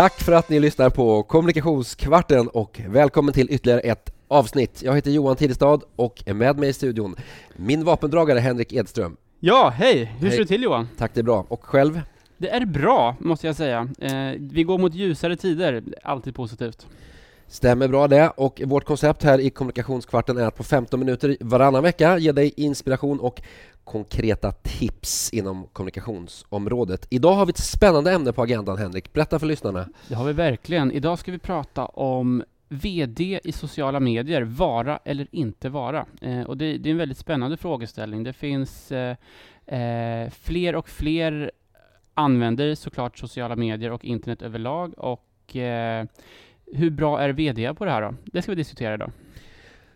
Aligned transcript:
Tack 0.00 0.20
för 0.20 0.32
att 0.32 0.48
ni 0.48 0.60
lyssnar 0.60 0.90
på 0.90 1.22
Kommunikationskvarten 1.22 2.48
och 2.48 2.80
välkommen 2.88 3.34
till 3.34 3.50
ytterligare 3.50 3.80
ett 3.80 4.12
avsnitt. 4.28 4.82
Jag 4.82 4.94
heter 4.94 5.10
Johan 5.10 5.36
Tidestad 5.36 5.80
och 5.96 6.22
är 6.26 6.34
med 6.34 6.58
mig 6.58 6.68
i 6.68 6.72
studion 6.72 7.16
min 7.56 7.84
vapendragare 7.84 8.38
Henrik 8.38 8.72
Edström. 8.72 9.16
Ja, 9.40 9.68
hej! 9.68 10.04
Hur 10.04 10.26
Hej. 10.26 10.30
står 10.30 10.42
det 10.44 10.48
till 10.48 10.62
Johan? 10.62 10.88
Tack, 10.98 11.14
det 11.14 11.20
är 11.20 11.24
bra. 11.24 11.46
Och 11.48 11.64
själv? 11.64 12.00
Det 12.38 12.50
är 12.50 12.66
bra, 12.66 13.16
måste 13.18 13.46
jag 13.46 13.56
säga. 13.56 13.88
Eh, 13.98 14.32
vi 14.38 14.62
går 14.62 14.78
mot 14.78 14.94
ljusare 14.94 15.36
tider, 15.36 15.84
alltid 16.02 16.34
positivt. 16.34 16.86
Stämmer 17.46 17.88
bra 17.88 18.08
det. 18.08 18.30
Och 18.36 18.62
vårt 18.64 18.84
koncept 18.84 19.22
här 19.22 19.38
i 19.38 19.50
Kommunikationskvarten 19.50 20.38
är 20.38 20.46
att 20.46 20.56
på 20.56 20.64
15 20.64 21.00
minuter 21.00 21.36
varannan 21.40 21.82
vecka 21.82 22.18
ge 22.18 22.32
dig 22.32 22.52
inspiration 22.56 23.20
och 23.20 23.42
konkreta 23.90 24.52
tips 24.52 25.30
inom 25.32 25.66
kommunikationsområdet. 25.72 27.06
Idag 27.10 27.32
har 27.32 27.46
vi 27.46 27.50
ett 27.50 27.58
spännande 27.58 28.12
ämne 28.12 28.32
på 28.32 28.42
agendan, 28.42 28.78
Henrik. 28.78 29.12
Berätta 29.12 29.38
för 29.38 29.46
lyssnarna. 29.46 29.88
Det 30.08 30.14
har 30.14 30.24
vi 30.24 30.32
verkligen. 30.32 30.92
Idag 30.92 31.18
ska 31.18 31.32
vi 31.32 31.38
prata 31.38 31.86
om 31.86 32.44
VD 32.68 33.40
i 33.44 33.52
sociala 33.52 34.00
medier, 34.00 34.42
vara 34.42 35.00
eller 35.04 35.26
inte 35.30 35.68
vara. 35.68 36.06
Eh, 36.20 36.42
och 36.42 36.56
det, 36.56 36.78
det 36.78 36.88
är 36.88 36.90
en 36.90 36.98
väldigt 36.98 37.18
spännande 37.18 37.56
frågeställning. 37.56 38.24
Det 38.24 38.32
finns 38.32 38.92
eh, 38.92 39.16
eh, 39.66 40.30
fler 40.30 40.74
och 40.76 40.88
fler 40.88 41.50
använder 42.14 42.74
såklart 42.74 43.18
sociala 43.18 43.56
medier 43.56 43.92
och 43.92 44.04
internet 44.04 44.42
överlag 44.42 44.94
och 44.96 45.56
eh, 45.56 46.04
hur 46.72 46.90
bra 46.90 47.20
är 47.20 47.28
VD 47.28 47.74
på 47.74 47.84
det 47.84 47.90
här 47.90 48.02
då? 48.02 48.14
Det 48.24 48.42
ska 48.42 48.52
vi 48.52 48.56
diskutera 48.56 48.94
idag. 48.94 49.10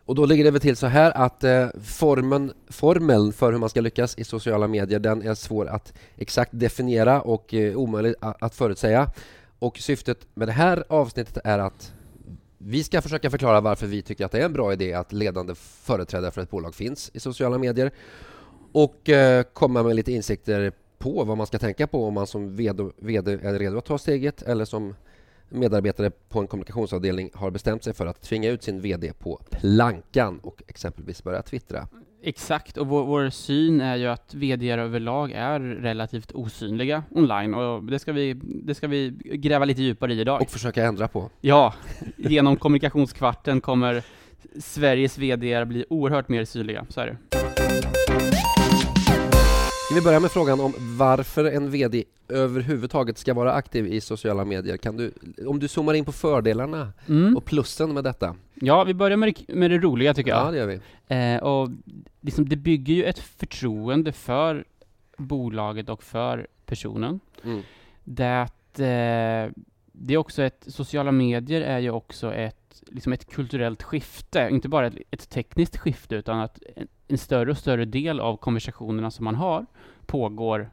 Och 0.07 0.15
då 0.15 0.27
ligger 0.27 0.45
det 0.45 0.51
väl 0.51 0.61
till 0.61 0.77
så 0.77 0.87
här 0.87 1.11
att 1.11 1.45
eh, 1.45 1.69
formen, 1.83 2.53
formeln 2.69 3.33
för 3.33 3.53
hur 3.53 3.59
man 3.59 3.69
ska 3.69 3.81
lyckas 3.81 4.19
i 4.19 4.25
sociala 4.25 4.69
medier 4.69 4.99
den 4.99 5.23
är 5.23 5.35
svår 5.35 5.67
att 5.67 5.93
exakt 6.17 6.51
definiera 6.55 7.21
och 7.21 7.55
eh, 7.55 7.77
omöjlig 7.77 8.15
att 8.21 8.55
förutsäga. 8.55 9.11
Och 9.59 9.79
syftet 9.79 10.19
med 10.35 10.49
det 10.49 10.53
här 10.53 10.85
avsnittet 10.89 11.39
är 11.45 11.59
att 11.59 11.93
vi 12.59 12.85
ska 12.85 13.03
försöka 13.03 13.31
förklara 13.31 13.61
varför 13.61 13.87
vi 13.87 14.03
tycker 14.03 14.25
att 14.25 14.33
det 14.33 14.41
är 14.41 14.45
en 14.45 14.53
bra 14.53 14.73
idé 14.73 14.95
att 14.95 15.13
ledande 15.13 15.55
företrädare 15.55 16.31
för 16.31 16.41
ett 16.41 16.51
bolag 16.51 16.75
finns 16.75 17.11
i 17.15 17.21
sociala 17.21 17.59
medier 17.59 17.91
och 18.73 19.09
eh, 19.09 19.43
komma 19.43 19.83
med 19.83 19.97
lite 19.97 20.13
insikter 20.13 20.73
på 20.99 21.25
vad 21.25 21.37
man 21.37 21.47
ska 21.47 21.59
tänka 21.59 21.87
på 21.87 22.05
om 22.05 22.15
man 22.15 22.27
som 22.27 22.57
VD, 22.57 22.85
VD 22.97 23.33
är 23.33 23.59
redo 23.59 23.79
att 23.79 23.85
ta 23.85 23.99
steget 23.99 24.43
eller 24.43 24.65
som 24.65 24.95
medarbetare 25.49 26.11
på 26.29 26.41
en 26.41 26.47
kommunikationsavdelning 26.47 27.31
har 27.35 27.51
bestämt 27.51 27.85
sig 27.85 27.95
för 27.95 28.07
att 28.07 28.23
tvinga 28.23 28.51
ut 28.51 28.63
sin 28.63 28.81
VD 28.81 29.13
på 29.13 29.41
plankan 29.51 30.39
och 30.43 30.63
exempelvis 30.67 31.25
börja 31.25 31.43
twittra. 31.43 31.89
Exakt, 32.23 32.77
och 32.77 32.87
vår, 32.87 33.05
vår 33.05 33.31
syn 33.31 33.81
är 33.81 33.97
ju 33.97 34.07
att 34.07 34.35
VD 34.35 34.71
överlag 34.71 35.33
är 35.33 35.61
relativt 35.61 36.33
osynliga 36.33 37.05
online 37.11 37.55
och 37.55 37.85
det 37.85 37.99
ska 37.99 38.13
vi, 38.13 38.41
det 38.43 38.75
ska 38.75 38.89
vi 38.89 39.11
gräva 39.23 39.65
lite 39.65 39.83
djupare 39.83 40.15
i 40.15 40.21
idag. 40.21 40.43
Och 40.43 40.51
försöka 40.51 40.85
ändra 40.85 41.09
på. 41.09 41.31
Ja, 41.41 41.75
genom 42.17 42.57
kommunikationskvarten 42.57 43.61
kommer 43.61 44.03
Sveriges 44.59 45.19
VD 45.19 45.65
bli 45.65 45.85
oerhört 45.91 46.29
mer 46.29 46.45
synliga, 46.45 46.87
så 46.89 47.01
är 47.01 47.07
det. 47.07 48.54
Ska 49.95 50.01
vi 50.01 50.05
börja 50.05 50.21
med 50.21 50.31
frågan 50.31 50.61
om 50.61 50.73
varför 50.79 51.45
en 51.45 51.71
VD 51.71 52.05
överhuvudtaget 52.29 53.19
ska 53.19 53.35
vara 53.35 53.53
aktiv 53.53 53.87
i 53.87 54.01
sociala 54.01 54.45
medier? 54.45 54.77
Kan 54.77 54.97
du, 54.97 55.13
om 55.47 55.59
du 55.59 55.69
zoomar 55.69 55.95
in 55.95 56.05
på 56.05 56.13
fördelarna 56.13 56.93
Mm. 57.09 57.37
och 57.37 57.45
plussen 57.45 57.95
med 57.95 58.05
detta? 58.05 58.37
Ja, 58.55 58.85
vi 58.85 58.95
börjar 58.95 59.17
med 59.17 59.35
det, 59.49 59.55
med 59.55 59.71
det 59.71 59.79
roliga 59.79 60.15
tycker 60.15 60.31
Ja, 60.31 60.45
jag. 60.45 60.53
det 60.53 60.59
gör 60.59 60.67
vi. 60.67 61.35
Eh, 61.35 61.43
och 61.43 61.71
liksom, 62.21 62.49
det 62.49 62.57
bygger 62.57 62.95
ju 62.95 63.05
ett 63.05 63.19
förtroende 63.19 64.13
för 64.13 64.65
bolaget 65.17 65.89
och 65.89 66.03
för 66.03 66.47
personen. 66.67 67.21
Mm. 67.45 67.61
Det, 68.05 68.49
eh, 68.79 69.51
det 69.93 70.15
är 70.15 70.17
också 70.17 70.43
ett, 70.43 70.65
sociala 70.67 71.13
medier 71.13 71.61
är 71.61 71.79
ju 71.79 71.91
också 71.91 72.35
ett, 72.35 72.64
liksom 72.87 73.13
ett 73.13 73.31
kulturellt 73.31 73.83
skifte, 73.83 74.49
inte 74.51 74.69
bara 74.69 74.87
ett, 74.87 74.97
ett 75.11 75.31
tekniskt 75.31 75.77
skifte, 75.77 76.17
utan 76.17 76.39
att 76.39 76.59
en, 76.77 76.89
en 77.09 77.19
större 77.19 77.51
och 77.51 77.59
större 77.59 77.85
del 77.85 78.21
av 78.21 78.37
konversationerna 78.37 79.11
som 79.11 79.25
man 79.25 79.35
har 79.35 79.67
pågår 80.07 80.71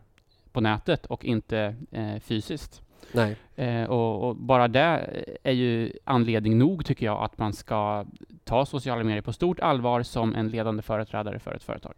på 0.51 0.61
nätet 0.61 1.05
och 1.05 1.25
inte 1.25 1.75
eh, 1.91 2.19
fysiskt. 2.19 2.81
Nej. 3.11 3.35
Eh, 3.55 3.83
och, 3.83 4.29
och 4.29 4.35
bara 4.35 4.67
det 4.67 5.09
är 5.43 5.51
ju 5.51 5.93
anledning 6.03 6.57
nog, 6.57 6.85
tycker 6.85 7.05
jag, 7.05 7.23
att 7.23 7.37
man 7.37 7.53
ska 7.53 8.05
ta 8.43 8.65
sociala 8.65 9.03
medier 9.03 9.21
på 9.21 9.33
stort 9.33 9.59
allvar 9.59 10.03
som 10.03 10.35
en 10.35 10.49
ledande 10.49 10.81
företrädare 10.81 11.39
för 11.39 11.53
ett 11.53 11.63
företag. 11.63 11.93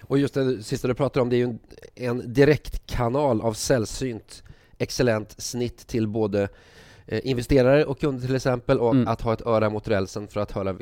Och 0.00 0.18
just 0.18 0.34
det 0.34 0.62
sista 0.62 0.88
du 0.88 0.94
pratar 0.94 1.20
om, 1.20 1.28
det 1.28 1.36
är 1.36 1.38
ju 1.38 1.44
en, 1.44 1.58
en 1.94 2.32
direktkanal 2.32 3.40
av 3.40 3.52
sällsynt 3.52 4.42
excellent 4.78 5.40
snitt 5.40 5.86
till 5.86 6.08
både 6.08 6.48
investerare 7.08 7.84
och 7.84 8.00
kunder 8.00 8.26
till 8.26 8.36
exempel 8.36 8.78
och 8.78 8.90
Mm. 8.94 9.08
att 9.08 9.20
ha 9.20 9.32
ett 9.32 9.46
öra 9.46 9.70
mot 9.70 9.88
rälsen 9.88 10.28
för 10.28 10.40
att 10.40 10.52
höra, 10.52 10.70
eh, 10.70 10.76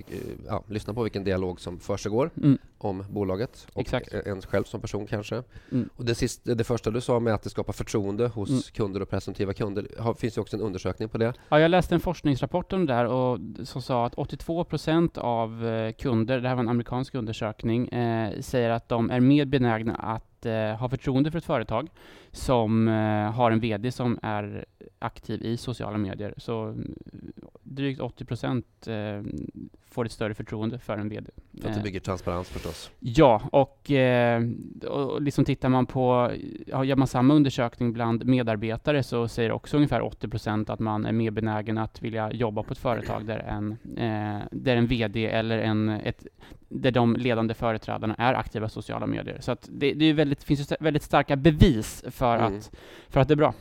ja, 0.47 0.65
lyssna 0.69 0.95
på 0.95 1.03
vilken 1.03 1.25
dialog 1.25 1.61
som 1.61 1.79
försiggår 1.79 2.31
Mm. 2.37 2.59
om 2.79 3.05
bolaget 3.11 3.67
och 3.73 3.81
Exakt. 3.81 4.15
e- 4.15 4.23
ens 4.27 4.47
själv 4.47 4.65
som 4.65 4.81
person 4.81 5.07
kanske. 5.07 5.43
Mm. 5.73 5.89
Och 5.97 6.05
det, 6.05 6.15
sista, 6.15 6.55
det 6.55 6.65
första 6.65 6.91
du 6.91 7.01
sa 7.01 7.21
med 7.21 7.35
att 7.35 7.43
det 7.43 7.51
skapar 7.51 7.73
förtroende 7.73 8.27
hos 8.29 8.49
Mm. 8.51 8.61
kunder 8.63 9.03
och 9.03 9.11
presumtiva 9.11 9.53
kunder, 9.53 9.87
har, 9.99 10.15
finns 10.15 10.37
ju 10.37 10.41
också 10.41 10.57
en 10.57 10.63
undersökning 10.63 11.09
på 11.09 11.19
det. 11.19 11.33
Ja, 11.49 11.61
jag 11.61 11.71
läste 11.71 11.95
en 11.95 12.01
forskningsrapport 12.01 12.73
om 12.73 12.87
det 12.87 12.93
där 12.93 13.07
och 13.07 13.39
som 13.65 13.83
sa 13.83 14.07
att 14.07 14.15
82 14.15 14.65
procent 14.65 15.19
av 15.19 15.67
eh, 15.67 15.93
kunder, 15.93 16.41
det 16.41 16.49
här 16.49 16.55
var 16.55 16.63
en 16.63 16.69
amerikansk 16.69 17.15
undersökning, 17.15 17.89
eh, 17.89 18.41
säger 18.41 18.71
att 18.71 18.89
de 18.89 19.11
är 19.11 19.21
mer 19.21 19.45
benägna 19.45 19.95
att 19.95 20.47
eh, 20.47 20.53
ha 20.79 20.89
förtroende 20.89 21.31
för 21.31 21.39
ett 21.39 21.45
företag 21.45 21.89
som 22.37 22.89
eh, 22.89 23.33
har 23.33 23.51
en 23.51 23.61
VD 23.61 23.93
som 23.93 24.19
är 24.23 24.65
aktiv 24.99 25.43
i 25.43 25.57
sociala 25.57 25.99
medier. 25.99 26.35
Så 26.37 26.63
mm, 26.63 26.95
drygt 27.63 28.01
80 28.01 28.25
procent 28.25 28.67
eh, 28.87 29.23
får 29.97 30.05
ett 30.05 30.13
större 30.13 30.35
förtroende 30.35 30.79
för 30.79 30.99
en 30.99 31.09
VD. 31.09 31.31
För 31.61 31.69
att 31.69 31.75
det 31.75 31.81
Eh, 31.81 31.85
bygger 31.85 32.01
transparens 32.01 32.49
förstås. 32.49 32.91
Ja, 33.01 33.43
och, 33.53 33.91
eh, 33.91 34.43
och 34.89 35.23
liksom 35.23 35.45
tittar 35.45 35.69
man 35.69 35.87
på, 35.87 36.33
gör 36.67 36.97
man 36.97 37.09
samma 37.09 37.35
undersökning 37.35 37.93
bland 37.93 38.27
medarbetare 38.27 39.03
så 39.03 39.29
säger 39.29 39.53
också 39.53 39.77
ungefär 39.77 40.01
80% 40.01 40.73
att 40.73 40.81
man 40.81 41.07
är 41.07 41.13
mer 41.13 41.31
benägen 41.31 41.79
att 41.79 42.03
vilja 42.03 42.33
jobba 42.33 42.63
på 42.63 42.73
ett 42.73 42.79
företag 42.79 43.27
där 43.27 43.39
en, 43.39 43.71
eh, 43.97 44.43
där 44.51 44.77
en 44.77 44.87
VD 44.87 45.27
eller 45.27 45.59
en, 45.59 45.89
ett, 45.89 46.27
där 46.69 46.91
de 46.91 47.17
ledande 47.17 47.55
företrädarna 47.55 48.15
är 48.19 48.35
aktiva 48.35 48.67
i 48.67 48.71
sociala 48.71 49.07
medier. 49.07 49.39
Så 49.41 49.53
att 49.53 49.69
det, 49.73 49.93
det 49.93 50.05
är 50.05 50.15
väldigt, 50.15 50.45
finns 50.45 50.73
väldigt 50.81 51.03
starka 51.03 51.37
bevis 51.37 52.05
för, 52.11 52.26
Mm. 52.35 52.59
att, 52.59 52.71
för 53.09 53.21
att 53.21 53.29
det 53.29 53.35
är 53.35 53.37
bra. 53.37 53.55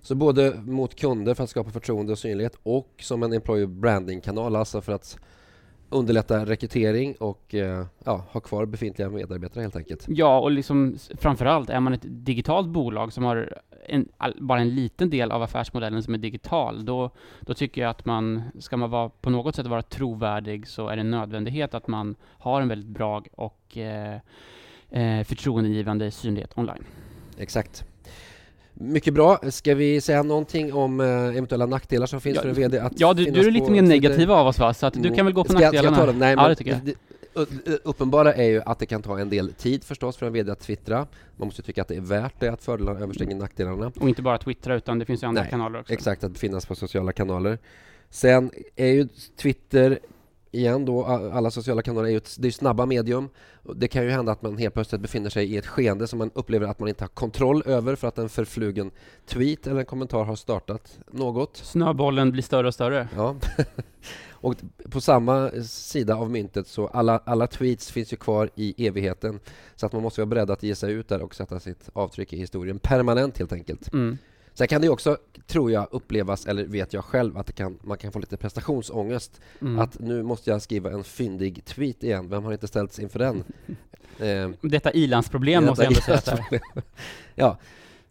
Så 0.00 0.14
både 0.14 0.54
mot 0.66 0.94
kunder 0.94 1.34
för 1.34 1.44
att 1.44 1.50
skapa 1.50 1.70
förtroende 1.70 2.12
och 2.12 2.18
synlighet 2.18 2.58
och 2.62 2.88
som 2.98 3.22
en 3.22 3.32
employer 3.32 3.66
branding-kanal, 3.66 4.56
alltså 4.56 4.80
för 4.80 4.92
att 4.92 5.18
underlätta 5.90 6.46
rekrytering 6.46 7.14
och 7.14 7.54
eh, 7.54 7.86
ja, 8.04 8.24
ha 8.30 8.40
kvar 8.40 8.66
befintliga 8.66 9.10
medarbetare 9.10 9.62
helt 9.62 9.76
enkelt. 9.76 10.04
Ja, 10.08 10.40
och 10.40 10.50
liksom 10.50 10.96
framförallt 11.18 11.70
är 11.70 11.80
man 11.80 11.92
ett 11.92 12.04
digitalt 12.04 12.68
bolag 12.68 13.12
som 13.12 13.24
har 13.24 13.58
en, 13.86 14.08
all, 14.16 14.36
bara 14.40 14.60
en 14.60 14.74
liten 14.74 15.10
del 15.10 15.32
av 15.32 15.42
affärsmodellen 15.42 16.02
som 16.02 16.14
är 16.14 16.18
digital, 16.18 16.84
då, 16.84 17.10
då 17.40 17.54
tycker 17.54 17.80
jag 17.80 17.90
att 17.90 18.04
man, 18.04 18.42
ska 18.58 18.76
man 18.76 18.90
vara, 18.90 19.08
på 19.08 19.30
något 19.30 19.54
sätt 19.54 19.66
vara 19.66 19.82
trovärdig 19.82 20.68
så 20.68 20.88
är 20.88 20.96
det 20.96 21.00
en 21.00 21.10
nödvändighet 21.10 21.74
att 21.74 21.88
man 21.88 22.16
har 22.22 22.60
en 22.60 22.68
väldigt 22.68 22.90
bra 22.90 23.22
och 23.32 23.76
eh, 23.76 24.18
eh, 24.90 25.24
förtroendegivande 25.24 26.10
synlighet 26.10 26.58
online. 26.58 26.84
Exakt. 27.38 27.84
Mycket 28.74 29.14
bra. 29.14 29.38
Ska 29.50 29.74
vi 29.74 30.00
säga 30.00 30.22
någonting 30.22 30.72
om 30.72 31.00
eh, 31.00 31.06
eventuella 31.08 31.66
nackdelar 31.66 32.06
som 32.06 32.20
finns 32.20 32.36
Ja, 32.36 32.42
för 32.42 32.48
en 32.48 32.54
VD? 32.54 32.78
Att 32.78 33.00
Ja, 33.00 33.14
du, 33.14 33.24
du 33.24 33.40
är 33.46 33.50
lite 33.50 33.70
mer 33.70 33.82
negativ 33.82 34.30
av 34.32 34.46
oss 34.46 34.58
va? 34.58 34.74
Så 34.74 34.86
att 34.86 34.94
du 35.02 35.14
kan 35.14 35.26
väl 35.26 35.34
gå 35.34 35.44
på 35.44 35.52
Ska 35.52 35.62
jag- 35.62 35.68
ska 35.68 35.76
jag 35.76 35.84
nackdelarna? 35.84 35.96
ta 35.96 36.06
dem? 36.06 36.18
Nej, 36.18 36.34
ja, 36.38 36.48
det 36.48 36.54
tycker 36.54 36.70
jag. 36.70 36.88
u- 37.66 37.78
uppenbara 37.84 38.34
är 38.34 38.44
ju 38.48 38.62
att 38.66 38.78
det 38.78 38.86
kan 38.86 39.02
ta 39.02 39.18
en 39.18 39.28
del 39.30 39.52
tid 39.52 39.84
förstås 39.84 40.16
för 40.16 40.26
en 40.26 40.32
VD 40.32 40.52
att 40.52 40.60
twittra. 40.60 41.06
Man 41.36 41.46
måste 41.48 41.62
tycka 41.62 41.82
att 41.82 41.88
det 41.88 41.96
är 41.96 42.00
värt 42.00 42.34
det, 42.38 42.48
att 42.48 42.62
fördelarna 42.64 43.00
överstiger 43.00 43.34
nackdelarna. 43.34 43.92
Och 44.00 44.08
inte 44.08 44.22
bara 44.22 44.38
Twittra, 44.38 44.74
utan 44.74 44.98
det 44.98 45.04
finns 45.04 45.22
ju 45.22 45.26
andra 45.26 45.42
Nej, 45.42 45.50
kanaler 45.50 45.80
också. 45.80 45.92
Exakt, 45.92 46.24
att 46.24 46.38
finnas 46.38 46.66
på 46.66 46.74
sociala 46.74 47.12
kanaler. 47.12 47.58
Sen 48.10 48.50
är 48.76 48.86
ju 48.86 49.08
Twitter, 49.36 49.98
igen 50.54 50.84
då, 50.84 51.04
alla 51.04 51.50
sociala 51.50 51.82
kanaler 51.82 52.06
är 52.06 52.10
ju 52.10 52.16
ett, 52.16 52.36
det 52.38 52.48
är 52.48 52.52
snabba 52.52 52.86
medium. 52.86 53.28
Det 53.76 53.88
kan 53.88 54.04
ju 54.04 54.10
hända 54.10 54.32
att 54.32 54.42
man 54.42 54.58
helt 54.58 54.74
plötsligt 54.74 55.00
befinner 55.00 55.30
sig 55.30 55.52
i 55.52 55.56
ett 55.56 55.66
skeende 55.66 56.06
som 56.06 56.18
man 56.18 56.30
upplever 56.34 56.66
att 56.66 56.78
man 56.78 56.88
inte 56.88 57.04
har 57.04 57.08
kontroll 57.08 57.62
över 57.66 57.96
för 57.96 58.08
att 58.08 58.18
en 58.18 58.28
förflugen 58.28 58.90
tweet 59.26 59.66
eller 59.66 59.80
en 59.80 59.86
kommentar 59.86 60.24
har 60.24 60.36
startat 60.36 60.98
något. 61.10 61.56
Snöbollen 61.56 62.32
blir 62.32 62.42
större 62.42 62.66
och 62.66 62.74
större. 62.74 63.08
Ja. 63.16 63.36
och 64.30 64.54
på 64.90 65.00
samma 65.00 65.50
sida 65.64 66.16
av 66.16 66.30
myntet 66.30 66.66
så 66.66 66.86
alla, 66.86 67.20
alla 67.24 67.46
tweets 67.46 67.92
finns 67.92 68.12
ju 68.12 68.16
kvar 68.16 68.50
i 68.54 68.86
evigheten. 68.86 69.40
Så 69.76 69.86
att 69.86 69.92
man 69.92 70.02
måste 70.02 70.20
vara 70.20 70.26
beredd 70.26 70.50
att 70.50 70.62
ge 70.62 70.74
sig 70.74 70.92
ut 70.92 71.08
där 71.08 71.22
och 71.22 71.34
sätta 71.34 71.60
sitt 71.60 71.88
avtryck 71.92 72.32
i 72.32 72.36
historien 72.36 72.78
permanent 72.78 73.38
helt 73.38 73.52
enkelt. 73.52 73.92
Mm. 73.92 74.18
Sen 74.54 74.68
kan 74.68 74.80
det 74.80 74.84
ju 74.84 74.90
också, 74.90 75.18
tror 75.46 75.70
jag, 75.70 75.88
upplevas, 75.90 76.46
eller 76.46 76.64
vet 76.64 76.92
jag 76.92 77.04
själv, 77.04 77.38
att 77.38 77.54
kan, 77.54 77.78
man 77.82 77.98
kan 77.98 78.12
få 78.12 78.18
lite 78.18 78.36
prestationsångest. 78.36 79.40
Mm. 79.60 79.78
Att 79.78 79.98
nu 79.98 80.22
måste 80.22 80.50
jag 80.50 80.62
skriva 80.62 80.90
en 80.90 81.04
fyndig 81.04 81.64
tweet 81.64 82.02
igen. 82.02 82.28
Vem 82.28 82.44
har 82.44 82.52
inte 82.52 82.68
ställts 82.68 82.98
inför 82.98 83.18
den? 83.18 83.44
Eh, 84.18 84.50
Detta 84.60 84.92
ilandsproblem 84.92 85.64
måste 85.64 85.84
jag 85.84 85.92
ändå 85.92 86.20
säga. 86.20 86.60
ja. 87.34 87.58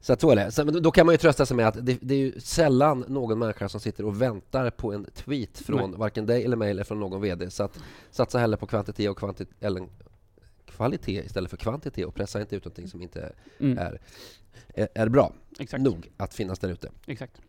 Så 0.01 0.13
att 0.13 0.21
så 0.21 0.31
är 0.31 0.35
det. 0.35 0.51
Så, 0.51 0.63
då 0.63 0.91
kan 0.91 1.05
man 1.05 1.13
ju 1.13 1.17
trösta 1.17 1.45
sig 1.45 1.57
med 1.57 1.67
att 1.67 1.85
det, 1.85 1.97
det 2.01 2.13
är 2.13 2.19
ju 2.19 2.39
sällan 2.39 3.05
någon 3.07 3.39
människa 3.39 3.69
som 3.69 3.79
sitter 3.79 4.05
och 4.05 4.21
väntar 4.21 4.69
på 4.69 4.93
en 4.93 5.05
tweet 5.05 5.57
från 5.57 5.89
Nej. 5.89 5.99
varken 5.99 6.25
dig 6.25 6.45
eller 6.45 6.55
mig 6.55 6.71
eller 6.71 6.83
från 6.83 6.99
någon 6.99 7.21
VD. 7.21 7.49
Så 7.49 7.63
att 7.63 7.79
satsa 8.11 8.39
hellre 8.39 8.57
på 8.57 8.65
kvantitet 8.65 9.09
och 9.09 9.17
kvantit 9.17 9.49
eller 9.59 9.87
kvalitet 10.75 11.25
istället 11.25 11.49
för 11.49 11.57
kvantitet 11.57 12.05
och 12.05 12.15
pressa 12.15 12.41
inte 12.41 12.55
ut 12.55 12.65
någonting 12.65 12.87
som 12.87 13.01
inte 13.01 13.33
Mm. 13.59 13.77
är, 13.77 13.99
är, 14.75 14.87
är 14.95 15.09
bra 15.09 15.33
Exakt. 15.59 15.83
nog 15.83 16.11
att 16.17 16.33
finnas 16.33 16.59
där 16.59 16.69
ute. 16.69 16.89
Exakt. 17.07 17.41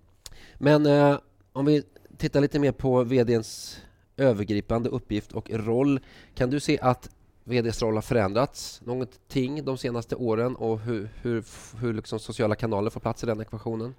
Men 0.59 0.87
eh, 0.87 1.19
om 1.53 1.65
vi 1.65 1.83
tittar 2.19 2.41
lite 2.41 2.59
mer 2.59 2.73
på 2.73 3.05
VDns 3.05 3.81
övergripande 4.17 4.89
uppgift 4.89 5.33
och 5.33 5.51
roll. 5.51 6.01
Kan 6.35 6.51
du 6.51 6.61
se 6.61 6.79
att 6.83 7.11
VDs 7.45 7.83
roll 7.83 7.95
har 7.95 8.03
förändrats 8.03 8.81
någonting 8.85 9.65
de 9.65 9.79
senaste 9.79 10.15
åren 10.17 10.57
och 10.57 10.81
hur, 10.81 11.09
hur, 11.23 11.45
hur 11.81 11.93
liksom 11.95 12.19
sociala 12.19 12.55
kanaler 12.55 12.91
får 12.91 13.01
plats 13.01 13.23
i 13.23 13.27
den 13.27 13.41
ekvationen? 13.41 13.95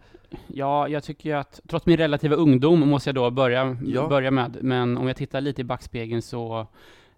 Ja, 0.47 0.87
jag 0.87 1.03
tycker 1.03 1.35
att, 1.35 1.59
trots 1.69 1.85
min 1.85 1.97
relativa 1.97 2.35
ungdom 2.35 2.79
måste 2.79 3.09
jag 3.09 3.15
då 3.15 3.31
börja, 3.31 3.77
Ja. 3.85 4.07
börja 4.07 4.31
med, 4.31 4.57
men 4.63 4.97
om 4.97 5.07
jag 5.07 5.15
tittar 5.17 5.41
lite 5.41 5.61
i 5.61 5.63
backspegeln 5.63 6.21
så, 6.21 6.67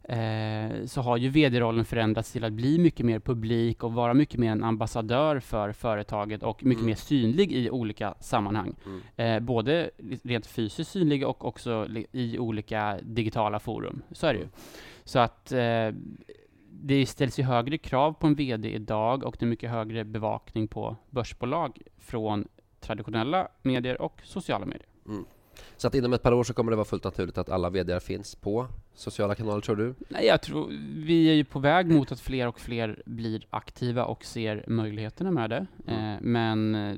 eh, 0.08 0.86
så 0.86 1.02
har 1.02 1.18
ju 1.18 1.30
vd-rollen 1.30 1.86
förändrats 1.86 2.32
till 2.32 2.44
att 2.44 2.54
bli 2.54 2.78
mycket 2.80 3.06
mer 3.06 3.20
publik 3.20 3.84
och 3.84 3.94
vara 3.94 4.14
mycket 4.14 4.40
mer 4.40 4.52
en 4.52 4.64
ambassadör 4.64 5.40
för 5.40 5.72
företaget 5.72 6.44
och 6.44 6.64
mycket 6.64 6.82
Mm. 6.82 6.86
mer 6.90 6.96
synlig 6.96 7.52
i 7.52 7.70
olika 7.70 8.16
sammanhang. 8.20 8.76
Mm. 8.86 9.02
Eh, 9.16 9.40
både 9.46 9.90
rent 10.24 10.46
fysiskt 10.46 10.92
synlig 10.92 11.28
och 11.28 11.46
också 11.46 11.88
i 12.12 12.40
olika 12.40 12.98
digitala 13.04 13.60
forum. 13.60 14.02
Så 14.12 14.28
är 14.28 14.34
det 14.34 14.40
ju. 14.40 14.48
Så 15.04 15.20
att 15.20 15.52
eh, 15.52 15.90
det 16.72 17.06
ställs 17.06 17.40
ju 17.40 17.44
högre 17.44 17.78
krav 17.78 18.14
på 18.14 18.28
en 18.28 18.36
VD 18.36 18.70
idag 18.74 19.24
och 19.24 19.36
det 19.40 19.46
är 19.46 19.48
mycket 19.48 19.70
högre 19.70 20.04
bevakning 20.04 20.68
på 20.68 20.96
börsbolag 21.10 21.82
från 21.98 22.48
traditionella 22.80 23.48
medier 23.62 24.02
och 24.02 24.22
sociala 24.24 24.66
medier. 24.66 24.88
Så 25.78 25.88
att 25.88 25.96
inom 25.96 26.14
ett 26.14 26.24
par 26.24 26.32
år 26.32 26.44
så 26.44 26.54
kommer 26.54 26.72
det 26.72 26.76
vara 26.76 26.86
fullt 26.86 27.04
naturligt 27.04 27.38
att 27.38 27.50
alla 27.50 27.70
VD 27.70 28.00
finns 28.00 28.36
på 28.36 28.68
sociala 28.98 29.36
kanaler, 29.36 29.62
tror 29.62 29.76
du? 29.76 29.96
Nej, 30.10 30.26
jag 30.26 30.42
tror, 30.42 30.68
vi 31.06 31.30
är 31.30 31.34
ju 31.34 31.44
på 31.44 31.60
väg 31.60 31.92
mot 31.92 32.12
att 32.12 32.20
fler 32.20 32.48
och 32.48 32.60
fler 32.60 33.04
blir 33.06 33.48
aktiva 33.50 34.06
och 34.06 34.26
ser 34.26 34.66
möjligheterna 34.68 35.32
med 35.32 35.50
det. 35.50 35.68
Mm. 35.88 36.14
Eh, 36.14 36.20
men 36.22 36.76
eh, 36.76 36.98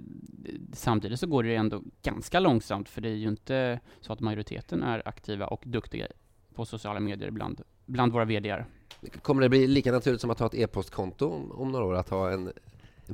samtidigt 0.73 1.19
så 1.19 1.27
går 1.27 1.43
det 1.43 1.49
ju 1.49 1.55
ändå 1.55 1.81
ganska 2.03 2.39
långsamt, 2.39 2.89
för 2.89 3.01
det 3.01 3.09
är 3.09 3.15
ju 3.15 3.27
inte 3.27 3.79
så 4.01 4.13
att 4.13 4.19
majoriteten 4.19 4.83
är 4.83 5.07
aktiva 5.07 5.47
och 5.47 5.63
duktiga 5.65 6.07
på 6.55 6.65
sociala 6.65 6.99
medier 6.99 7.31
bland, 7.31 7.61
bland 7.85 8.13
våra 8.13 8.25
VDR. 8.25 8.65
Kommer 9.21 9.41
det 9.41 9.49
bli 9.49 9.67
lika 9.67 9.91
naturligt 9.91 10.21
som 10.21 10.29
att 10.29 10.39
ha 10.39 10.47
ett 10.47 10.55
e-postkonto 10.55 11.29
om, 11.29 11.51
om 11.51 11.71
några 11.71 11.85
år, 11.85 11.95
att 11.95 12.09
ha 12.09 12.31
en, 12.31 12.47
en 12.47 12.53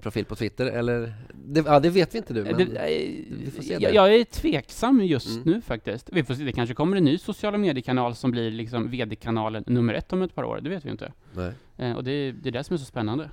profil 0.01 0.25
på 0.25 0.35
Twitter? 0.35 0.65
Eller? 0.65 1.13
Det, 1.33 1.63
ja, 1.65 1.79
det 1.79 1.89
vet 1.89 2.13
vi 2.13 2.17
inte 2.17 2.33
du, 2.33 2.43
men... 2.43 2.57
det, 2.57 2.63
eh, 2.63 3.25
vi 3.45 3.51
får 3.55 3.63
se 3.63 3.73
jag, 3.73 3.81
det. 3.81 3.91
jag 3.95 4.15
är 4.15 4.23
tveksam 4.23 5.01
just 5.03 5.27
Mm. 5.29 5.41
nu 5.45 5.61
faktiskt. 5.61 6.09
Vi 6.13 6.23
får 6.23 6.33
se, 6.33 6.43
det 6.43 6.51
kanske 6.53 6.75
kommer 6.75 6.97
en 6.97 7.03
ny 7.03 7.17
sociala 7.17 7.57
mediekanal 7.57 8.15
som 8.15 8.31
blir 8.31 8.51
liksom 8.51 8.89
VD-kanalen 8.89 9.63
nummer 9.67 9.93
ett 9.93 10.13
om 10.13 10.21
ett 10.21 10.35
par 10.35 10.43
år, 10.43 10.59
det 10.63 10.69
vet 10.69 10.85
vi 10.85 10.89
inte. 10.89 11.11
Nej. 11.33 11.51
Eh, 11.77 11.91
och 11.95 12.03
det, 12.03 12.11
är- 12.11 12.33
det 12.33 12.49
är 12.49 12.51
det 12.51 12.63
som 12.63 12.73
är 12.73 12.77
så 12.77 12.85
spännande. 12.85 13.29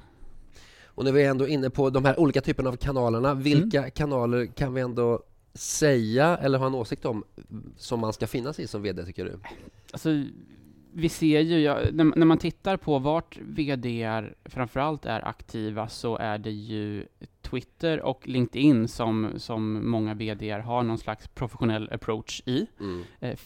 Och 0.95 1.05
när 1.05 1.13
vi 1.13 1.23
är 1.25 1.31
ändå 1.31 1.49
inne 1.49 1.71
på 1.71 1.91
de 1.91 2.05
här 2.05 2.21
olika 2.21 2.41
typerna 2.41 2.69
av 2.71 2.77
kanalerna, 2.77 3.35
vilka 3.35 3.79
Mm. 3.79 3.91
kanaler 3.91 4.47
kan 4.47 4.75
vi 4.75 4.81
ändå 4.81 5.23
säga 5.55 6.37
eller 6.37 6.59
ha 6.59 6.67
en 6.67 6.75
åsikt 6.75 7.05
om 7.05 7.25
som 7.77 8.01
man 8.01 8.13
ska 8.13 8.27
finnas 8.27 8.61
i 8.61 8.67
som 8.67 8.83
VD, 8.83 9.05
tycker 9.05 9.25
du? 9.25 9.39
Alltså, 9.93 10.09
vi 10.95 11.09
ser 11.09 11.41
ju, 11.41 11.59
ja, 11.61 11.79
när, 11.93 12.05
när 12.05 12.27
man 12.27 12.39
tittar 12.39 12.77
på 12.77 12.99
vart 12.99 13.39
VDR 13.41 14.35
framförallt 14.45 15.07
är 15.07 15.29
aktiva 15.29 15.89
så 15.89 16.17
är 16.17 16.39
det 16.39 16.51
ju 16.51 17.07
Twitter 17.43 18.01
och 18.01 18.29
LinkedIn 18.29 18.89
som, 18.89 19.33
som 19.37 19.91
många 19.91 20.15
VDR 20.15 20.59
har 20.59 20.83
någon 20.83 20.99
slags 20.99 21.29
professionell 21.29 21.93
approach 21.93 22.43
i. 22.47 22.67
Mm. 22.81 23.03
Eh, 23.21 23.31
eh, 23.31 23.37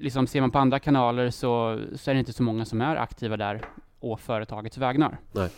liksom 0.00 0.26
ser 0.26 0.40
man 0.40 0.50
på 0.50 0.58
andra 0.58 0.78
kanaler 0.78 1.30
så, 1.30 1.80
så 1.94 2.10
är 2.10 2.14
det 2.14 2.18
inte 2.20 2.32
så 2.32 2.42
många 2.42 2.64
som 2.64 2.80
är 2.80 2.96
aktiva 2.96 3.36
där 3.36 3.62
å 4.00 4.16
företagets 4.16 4.78
vägnar. 4.78 5.18
Nej. 5.32 5.50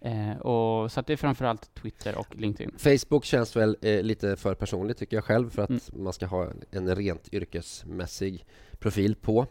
Eh, 0.00 0.36
och, 0.36 0.92
så 0.92 1.00
det 1.06 1.12
är 1.12 1.16
framförallt 1.16 1.74
Twitter 1.74 2.18
och 2.18 2.36
LinkedIn. 2.36 2.74
Facebook 2.78 3.24
känns 3.24 3.56
väl 3.56 3.76
eh, 3.82 4.02
lite 4.02 4.36
för 4.36 4.54
personligt 4.54 4.98
tycker 4.98 5.16
jag 5.16 5.24
själv 5.24 5.50
för 5.50 5.62
att 5.62 5.70
Mm. 5.70 5.80
man 6.04 6.12
ska 6.12 6.26
ha 6.26 6.52
en 6.70 6.94
rent 6.96 7.34
yrkesmässig 7.34 8.44
profil 8.78 9.14
på. 9.16 9.46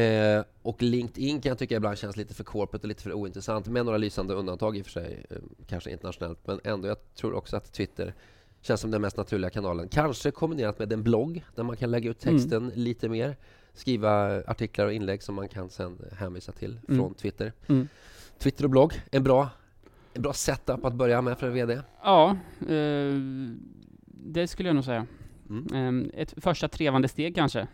Eh, 0.00 0.44
och 0.62 0.82
LinkedIn 0.82 1.40
kan 1.40 1.50
jag 1.50 1.58
tycka 1.58 1.76
ibland 1.76 1.98
känns 1.98 2.16
lite 2.16 2.34
för 2.34 2.44
corporate 2.44 2.84
och 2.84 2.88
lite 2.88 3.02
för 3.02 3.12
ointressant 3.12 3.66
med 3.66 3.84
några 3.84 3.98
lysande 3.98 4.34
undantag 4.34 4.76
i 4.76 4.82
och 4.82 4.86
för 4.86 4.92
sig, 4.92 5.24
eh, 5.30 5.36
kanske 5.66 5.90
internationellt 5.90 6.38
men 6.46 6.60
ändå 6.64 6.88
jag 6.88 7.14
tror 7.14 7.34
också 7.34 7.56
att 7.56 7.72
Twitter 7.72 8.14
känns 8.62 8.80
som 8.80 8.90
den 8.90 9.00
mest 9.02 9.16
naturliga 9.16 9.50
kanalen. 9.50 9.88
Kanske 9.88 10.30
kombinerat 10.30 10.78
med 10.78 10.92
en 10.92 11.02
blogg 11.02 11.44
där 11.54 11.62
man 11.62 11.76
kan 11.76 11.90
lägga 11.90 12.10
ut 12.10 12.24
Mm. 12.26 12.38
texten 12.38 12.72
lite 12.74 13.08
mer, 13.08 13.36
skriva 13.74 14.42
artiklar 14.46 14.86
och 14.86 14.92
inlägg 14.92 15.22
som 15.22 15.34
man 15.34 15.48
kan 15.48 15.70
sen 15.70 15.98
hänvisa 16.18 16.52
till 16.52 16.78
Mm. 16.88 17.00
från 17.00 17.14
Twitter. 17.14 17.52
Mm. 17.66 17.88
Twitter 18.38 18.64
och 18.64 18.70
blogg, 18.70 18.92
en 19.10 19.24
bra, 19.24 19.48
en 20.14 20.22
bra 20.22 20.32
setup 20.32 20.84
att 20.84 20.94
börja 20.94 21.22
med 21.22 21.38
för 21.38 21.46
en 21.46 21.52
VD. 21.54 21.80
Ja, 22.02 22.36
eh, 22.68 23.14
det 24.06 24.46
skulle 24.48 24.68
jag 24.68 24.74
nog 24.76 24.84
säga. 24.84 25.06
Mm. 25.50 26.10
Eh, 26.12 26.20
ett 26.20 26.34
första 26.36 26.68
trevande 26.68 27.08
steg 27.08 27.34
kanske. 27.34 27.66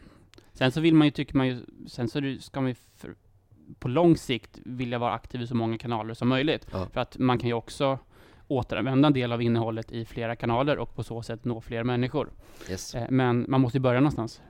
Sen 0.52 0.72
så 0.72 0.80
vill 0.80 0.94
man 0.94 1.06
ju, 1.06 1.10
tycker 1.10 1.36
man 1.36 1.46
ju, 1.46 1.60
sen 1.86 2.08
så 2.08 2.36
ska 2.40 2.60
man 2.60 2.68
ju 2.70 2.76
för, 2.96 3.14
på 3.78 3.88
lång 3.88 4.16
sikt 4.16 4.58
vilja 4.64 4.98
vara 4.98 5.12
aktiv 5.12 5.42
i 5.42 5.46
så 5.46 5.54
många 5.54 5.78
kanaler 5.78 6.14
som 6.14 6.28
möjligt. 6.28 6.66
Ja. 6.72 6.86
För 6.92 7.00
att 7.00 7.18
man 7.18 7.38
kan 7.38 7.48
ju 7.48 7.54
också 7.54 7.98
återanvända 8.48 9.06
en 9.06 9.12
del 9.12 9.32
av 9.32 9.42
innehållet 9.42 9.92
i 9.92 10.04
flera 10.04 10.36
kanaler 10.36 10.78
och 10.78 10.94
på 10.94 11.02
så 11.02 11.22
sätt 11.22 11.44
nå 11.44 11.60
fler 11.60 11.84
människor. 11.84 12.30
Yes. 12.70 12.94
Eh, 12.94 13.06
men 13.10 13.46
man 13.48 13.60
måste 13.60 13.78
ju 13.78 13.82
börja 13.82 14.00
någonstans. 14.00 14.42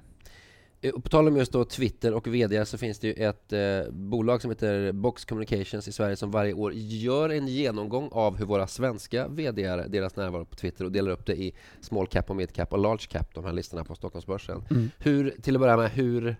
Eh, 0.82 0.92
På 0.92 1.08
tal 1.08 1.28
om 1.28 1.36
just 1.36 1.52
då 1.52 1.64
Twitter 1.64 2.14
och 2.14 2.26
VD 2.26 2.66
så 2.66 2.78
finns 2.78 2.98
det 2.98 3.06
ju 3.06 3.12
ett 3.12 3.52
eh, 3.52 3.92
bolag 3.92 4.42
som 4.42 4.50
heter 4.50 4.92
Box 4.92 5.24
Communications 5.24 5.88
i 5.88 5.92
Sverige 5.92 6.16
som 6.16 6.30
varje 6.30 6.52
år 6.52 6.72
gör 6.74 7.28
en 7.28 7.48
genomgång 7.48 8.08
av 8.12 8.36
hur 8.36 8.46
våra 8.46 8.66
svenska 8.66 9.28
VD 9.28 9.76
deras 9.88 10.16
närvaro 10.16 10.44
på 10.44 10.56
Twitter 10.56 10.84
och 10.84 10.92
delar 10.92 11.10
upp 11.10 11.26
det 11.26 11.36
i 11.36 11.52
small 11.80 12.06
cap 12.06 12.30
och 12.30 12.36
mid 12.36 12.52
cap 12.52 12.72
och 12.72 12.78
large 12.78 13.06
cap, 13.08 13.34
de 13.34 13.44
här 13.44 13.52
listorna 13.52 13.84
på 13.84 13.94
Stockholmsbörsen. 13.94 14.62
Hur, 14.98 15.34
till 15.42 15.56
att 15.56 15.60
börja 15.60 15.76
med, 15.76 15.90
hur 15.90 16.36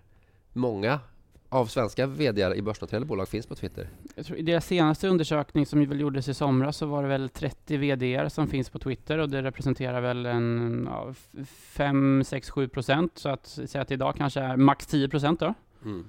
många 0.53 1.01
av 1.51 1.67
svenska 1.67 2.07
VD 2.07 2.55
i 2.55 2.63
börsnoterade 2.63 3.07
bolag 3.07 3.29
finns 3.29 3.47
på 3.47 3.55
Twitter? 3.55 3.89
Jag 4.15 4.39
I 4.39 4.43
deras 4.43 4.67
senaste 4.67 5.09
undersökning 5.09 5.67
som 5.67 5.87
väl 5.87 6.01
gjordes 6.01 6.29
i 6.29 6.35
somras 6.35 6.77
så 6.77 6.87
var 6.87 7.03
det 7.03 7.09
väl 7.09 7.29
30 7.29 7.77
VDR 7.77 8.29
som 8.29 8.49
finns 8.49 8.71
på 8.71 8.79
Twitter 8.79 9.19
och 9.19 9.29
det 9.29 9.43
representerar 9.43 10.01
väl 10.01 10.27
en 10.27 10.89
ja, 10.91 11.15
5, 11.47 12.25
6, 12.27 12.51
7 12.51 12.69
procent. 12.69 13.19
Så 13.19 13.29
att 13.29 13.47
säga 13.47 13.83
att 13.83 13.91
idag 13.91 14.15
kanske 14.17 14.41
är 14.41 14.57
max 14.57 14.87
10 14.87 15.09
procent 15.09 15.41
då. 15.41 15.55
Mm. 15.85 16.07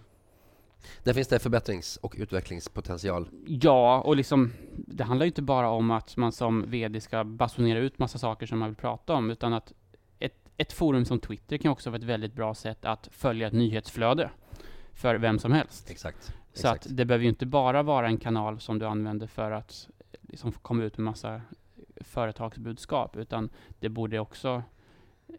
Där 1.04 1.14
finns 1.14 1.28
det 1.28 1.40
förbättrings 1.40 1.98
och 1.98 2.16
utvecklingspotential. 2.18 3.30
Ja, 3.46 4.02
och 4.02 4.16
liksom 4.16 4.54
det 4.74 5.04
handlar 5.04 5.26
ju 5.26 5.30
inte 5.30 5.42
bara 5.42 5.70
om 5.70 5.92
att 5.92 6.18
man 6.18 6.32
som 6.32 6.72
VD 6.72 7.02
ska 7.02 7.24
basunera 7.24 7.80
ut 7.80 8.00
massa 8.00 8.18
saker 8.18 8.46
som 8.46 8.60
man 8.60 8.70
vill 8.70 8.76
prata 8.76 9.14
om, 9.14 9.30
utan 9.30 9.54
att 9.54 9.74
ett, 10.20 10.36
ett 10.58 10.74
forum 10.74 11.06
som 11.06 11.20
Twitter 11.20 11.58
kan 11.58 11.72
också 11.72 11.90
vara 11.90 11.98
ett 11.98 12.04
väldigt 12.04 12.34
bra 12.34 12.56
sätt 12.56 12.86
att 12.86 13.10
följa 13.12 13.48
ett 13.48 13.54
nyhetsflöde 13.54 14.30
för 15.02 15.16
vem 15.16 15.40
som 15.40 15.52
helst. 15.52 15.90
Exakt. 15.90 16.34
Så 16.54 16.68
att 16.68 16.88
det 16.90 17.06
behöver 17.06 17.24
ju 17.24 17.30
inte 17.30 17.46
bara 17.46 17.84
vara 17.84 18.08
en 18.08 18.18
kanal 18.18 18.60
som 18.60 18.80
du 18.80 18.86
använder 18.86 19.28
för 19.28 19.52
att 19.52 19.88
liksom 20.22 20.52
komma 20.52 20.84
ut 20.84 20.98
med 20.98 21.06
massa 21.06 21.42
företagsbudskap, 21.96 23.18
utan 23.18 23.50
det 23.80 23.90
borde 23.90 24.20
också 24.20 24.64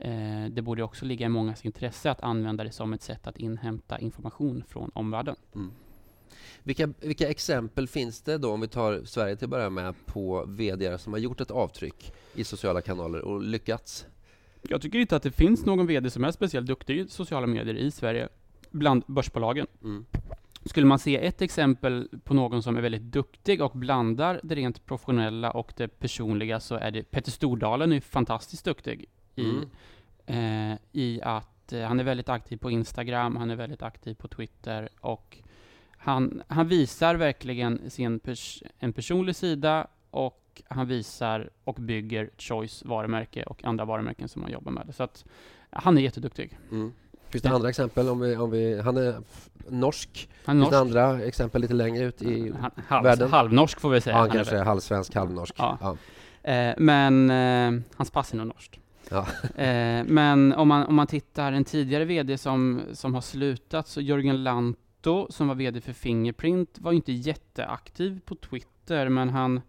eh, 0.01 0.45
det 0.51 0.63
borde 0.63 0.83
också 0.83 1.05
ligga 1.05 1.27
i 1.27 1.29
mångas 1.29 1.65
intresse 1.65 2.11
att 2.11 2.21
använda 2.21 2.65
det 2.65 2.73
som 2.73 2.93
ett 2.93 3.03
sätt 3.03 3.27
att 3.27 3.37
inhämta 3.37 3.99
information 3.99 4.65
från 4.69 4.91
omvärlden. 4.95 5.37
Mm. 5.55 5.71
Vilka, 6.63 6.87
vilka 7.01 7.29
exempel 7.29 7.89
finns 7.89 8.23
det 8.23 8.39
då, 8.39 8.53
om 8.53 8.61
vi 8.61 8.69
tar 8.69 9.05
Sverige 9.05 9.37
till 9.37 9.47
att 9.47 9.51
börja 9.51 9.71
med, 9.71 9.95
på 10.07 10.45
VD 10.49 10.99
som 10.99 11.13
har 11.13 11.21
gjort 11.21 11.41
ett 11.41 11.51
avtryck 11.51 12.13
i 12.35 12.45
sociala 12.45 12.81
kanaler 12.81 13.23
och 13.23 13.43
lyckats? 13.43 14.07
Jag 14.63 14.83
tycker 14.83 14.99
inte 14.99 15.17
att 15.17 15.23
det 15.23 15.31
finns 15.31 15.67
någon 15.67 15.87
VD 15.87 16.11
som 16.11 16.25
är 16.25 16.31
speciellt 16.31 16.67
duktig 16.67 16.99
i 16.99 17.09
sociala 17.09 17.47
medier 17.47 17.75
i 17.75 17.91
Sverige 17.91 18.29
bland 18.73 19.03
börsbolagen. 19.07 19.67
Mm. 19.83 20.05
Skulle 20.65 20.87
man 20.87 20.99
se 20.99 21.27
ett 21.27 21.43
exempel 21.43 22.09
på 22.25 22.35
någon 22.35 22.63
som 22.63 22.77
är 22.77 22.81
väldigt 22.81 23.03
duktig 23.03 23.63
och 23.63 23.73
blandar 23.75 24.41
det 24.43 24.55
rent 24.55 24.87
professionella 24.87 25.51
och 25.51 25.73
det 25.77 25.89
personliga 25.89 26.61
så 26.61 26.75
är 26.75 26.91
det 26.91 27.03
Petter 27.11 27.31
Stordalen 27.31 27.93
är 27.93 28.01
fantastiskt 28.01 28.65
duktig 28.65 29.09
i, 29.35 29.45
Mm. 29.45 30.73
eh, 30.73 30.79
i 30.93 31.21
att 31.23 31.73
eh, 31.73 31.83
han 31.83 32.01
är 32.01 32.05
väldigt 32.05 32.29
aktiv 32.29 32.57
på 32.57 32.71
Instagram, 32.71 33.37
han 33.37 33.51
är 33.51 33.57
väldigt 33.57 33.83
aktiv 33.83 34.15
på 34.15 34.29
Twitter 34.29 34.89
och 35.01 35.39
han, 35.91 36.43
han 36.49 36.69
visar 36.69 37.15
verkligen 37.15 37.91
sin 37.91 38.19
pers 38.19 38.63
en 38.79 38.93
personlig 38.93 39.37
sida 39.37 39.87
och 40.11 40.63
han 40.69 40.87
visar 40.87 41.51
och 41.65 41.75
bygger 41.75 42.31
Choice 42.39 42.83
varumärke 42.85 43.43
och 43.43 43.65
andra 43.65 43.85
varumärken 43.85 44.29
som 44.29 44.43
han 44.43 44.53
jobbar 44.53 44.73
med. 44.73 44.95
Så 44.95 45.03
att 45.03 45.25
han 45.71 45.99
är 45.99 46.03
jätteduktig. 46.03 46.59
Mm. 46.71 46.93
Finns 47.33 47.43
det 47.43 47.49
Ja. 47.49 47.55
andra 47.55 47.69
exempel? 47.69 48.09
Om 48.09 48.21
vi, 48.21 48.37
om 48.37 48.51
vi, 48.51 48.81
han 48.81 48.97
är 48.97 49.15
norsk. 49.69 50.29
Han 50.45 50.57
är 50.57 50.61
Finns 50.65 50.71
det 50.71 50.79
norsk. 50.85 50.97
andra 50.97 51.23
exempel 51.25 51.61
lite 51.63 51.75
längre 51.75 52.05
ut 52.05 52.23
i... 52.23 52.53
Halv, 52.89 53.05
världen? 53.05 53.31
halvnorsk 53.31 53.81
får 53.81 53.91
vi 53.91 54.01
säga. 54.01 54.17
Ja, 54.17 54.21
han 54.21 54.31
kanske 54.31 54.57
är 54.59 54.65
halvsvensk, 54.65 55.15
halvnorsk. 55.15 55.55
Ja. 55.59 55.97
Eh, 56.43 56.75
men 56.79 57.31
eh, 57.31 57.83
hans 57.97 58.11
pass 58.11 58.33
är 58.33 58.37
nog 58.37 58.47
norskt. 58.47 58.79
Ja. 59.11 59.27
Eh, 59.63 60.05
men 60.05 60.53
om 60.53 60.69
man, 60.69 60.87
om 60.87 60.95
man 60.95 61.07
tittar 61.07 61.53
en 61.53 61.65
tidigare 61.65 62.05
VD 62.05 62.39
som, 62.39 62.81
som 62.93 63.15
har 63.15 63.21
slutat, 63.21 63.89
så 63.89 64.01
Jörgen 64.01 64.45
Lanto, 64.45 65.27
som 65.31 65.49
var 65.49 65.55
VD 65.55 65.81
för 65.81 65.93
Fingerprint, 65.93 66.79
var 66.79 66.93
inte 66.93 67.13
jätteaktiv 67.13 68.21
på 68.25 68.35
Twitter, 68.35 69.09
men 69.09 69.29
han, 69.31 69.61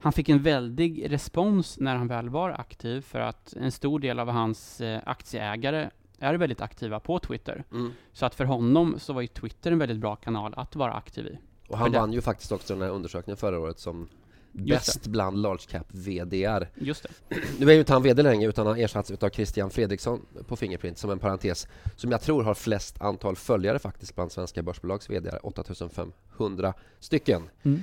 han 0.00 0.12
fick 0.12 0.28
en 0.28 0.42
väldig 0.42 1.12
respons 1.12 1.78
när 1.80 1.96
han 1.96 2.08
väl 2.08 2.28
var 2.28 2.50
aktiv, 2.50 3.00
för 3.00 3.20
att 3.20 3.54
en 3.60 3.72
stor 3.72 3.98
del 4.00 4.18
av 4.18 4.28
hans 4.28 4.80
eh, 4.80 5.00
aktieägare 5.06 5.90
är 6.18 6.34
väldigt 6.34 6.60
aktiva 6.60 7.00
på 7.00 7.18
Twitter. 7.18 7.64
Mm. 7.72 7.92
Så 8.12 8.26
att 8.26 8.34
för 8.34 8.44
honom 8.44 8.98
så 8.98 9.12
var 9.12 9.20
ju 9.20 9.26
Twitter 9.26 9.72
en 9.72 9.78
väldigt 9.78 9.98
bra 9.98 10.16
kanal 10.16 10.54
att 10.56 10.76
vara 10.76 10.92
aktiv 10.92 11.26
i. 11.26 11.38
Och 11.68 11.78
han 11.78 11.86
För 11.86 11.92
det- 11.92 11.98
vann 11.98 12.12
ju 12.12 12.20
faktiskt 12.20 12.52
också 12.52 12.74
den 12.74 12.82
här 12.82 12.90
undersökningen 12.90 13.36
förra 13.36 13.58
året 13.60 13.78
som 13.78 14.08
bäst 14.52 15.06
bland 15.06 15.38
large 15.38 15.62
cap 15.68 15.86
VDR. 15.88 16.68
Just 16.74 17.02
det. 17.02 17.36
Nu 17.58 17.68
är 17.70 17.72
ju 17.72 17.78
inte 17.78 17.92
han 17.92 18.02
VD 18.02 18.22
längre 18.22 18.48
utan 18.48 18.66
han 18.66 18.76
ersatts 18.80 19.10
av 19.10 19.28
Christian 19.30 19.70
Fredriksson 19.70 20.26
på 20.46 20.56
Fingerprint 20.56 20.98
som 20.98 21.10
en 21.10 21.18
parentes 21.18 21.68
som 21.96 22.10
jag 22.10 22.20
tror 22.20 22.42
har 22.42 22.54
flest 22.54 23.00
antal 23.00 23.36
följare 23.36 23.78
faktiskt 23.78 24.14
bland 24.14 24.32
svenska 24.32 24.62
börsbolags 24.62 25.10
VD 25.10 25.30
8500 25.42 26.74
stycken. 27.00 27.42
Mm. 27.62 27.82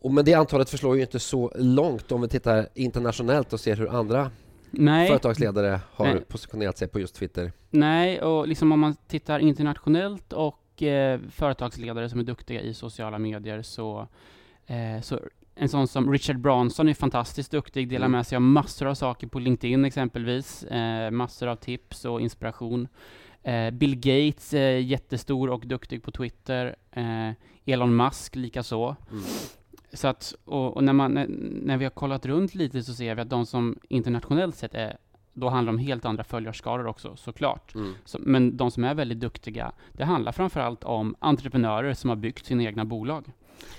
Och 0.00 0.12
men 0.12 0.24
det 0.24 0.34
antalet 0.34 0.70
förslår 0.70 0.96
ju 0.96 1.02
inte 1.02 1.18
så 1.18 1.52
långt 1.56 2.12
om 2.12 2.20
vi 2.20 2.28
tittar 2.28 2.68
internationellt 2.74 3.52
och 3.52 3.60
ser 3.60 3.76
hur 3.76 3.88
andra 3.88 4.30
Nej, 4.72 5.08
företagsledare 5.08 5.80
har 5.92 6.04
Nej. 6.06 6.24
positionerat 6.28 6.78
sig 6.78 6.88
på 6.88 7.00
just 7.00 7.14
Twitter. 7.14 7.52
nej, 7.70 8.22
och 8.22 8.48
liksom 8.48 8.72
om 8.72 8.80
man 8.80 8.96
tittar 9.08 9.38
internationellt 9.38 10.32
och 10.32 10.82
eh, 10.82 11.20
företagsledare 11.30 12.08
som 12.08 12.20
är 12.20 12.24
duktiga 12.24 12.60
i 12.60 12.74
sociala 12.74 13.18
medier 13.18 13.62
så, 13.62 14.08
eh, 14.66 15.00
så 15.02 15.20
en 15.54 15.68
sån 15.68 15.88
som 15.88 16.12
Richard 16.12 16.38
Branson 16.38 16.88
är 16.88 16.94
fantastiskt 16.94 17.50
duktig, 17.50 17.88
delar 17.88 18.06
Mm. 18.06 18.16
med 18.18 18.26
sig 18.26 18.36
av 18.36 18.42
massor 18.42 18.86
av 18.86 18.94
saker 18.94 19.26
på 19.26 19.38
LinkedIn 19.38 19.84
exempelvis, 19.84 20.62
eh, 20.64 21.10
massor 21.10 21.48
av 21.48 21.56
tips 21.56 22.04
och 22.04 22.20
inspiration. 22.20 22.88
Eh, 23.42 23.70
Bill 23.70 23.94
Gates 23.96 24.54
är 24.54 24.70
jättestor 24.78 25.50
och 25.50 25.66
duktig 25.66 26.02
på 26.02 26.10
Twitter, 26.10 26.76
eh, 26.92 27.30
Elon 27.64 27.96
Musk 27.96 28.36
likaså. 28.36 28.96
Mm. 29.10 29.22
Så 29.92 30.08
att, 30.08 30.34
och, 30.44 30.76
och 30.76 30.84
när, 30.84 30.92
man, 30.92 31.14
när, 31.62 31.76
vi 31.76 31.84
har 31.84 31.90
kollat 31.90 32.26
runt 32.26 32.54
lite 32.54 32.82
så 32.82 32.94
ser 32.94 33.14
vi 33.14 33.20
att 33.20 33.30
de 33.30 33.46
som 33.46 33.78
internationellt 33.88 34.56
sett 34.56 34.74
är, 34.74 34.96
då 35.32 35.48
handlar 35.48 35.72
det 35.72 35.76
om 35.76 35.84
helt 35.84 36.04
andra 36.04 36.24
följarskaror 36.24 36.86
också 36.86 37.16
såklart. 37.16 37.74
Mm. 37.74 37.94
Så, 38.04 38.18
men 38.20 38.56
de 38.56 38.70
som 38.70 38.84
är 38.84 38.94
väldigt 38.94 39.20
duktiga, 39.20 39.72
det 39.92 40.04
handlar 40.04 40.32
framförallt 40.32 40.84
om 40.84 41.14
entreprenörer 41.18 41.94
som 41.94 42.10
har 42.10 42.16
byggt 42.16 42.46
sina 42.46 42.62
egna 42.62 42.84
bolag. 42.84 43.32